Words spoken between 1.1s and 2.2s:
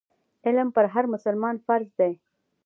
مسلمان فرض دی.